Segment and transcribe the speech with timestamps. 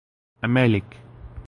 [0.45, 0.89] Emelec.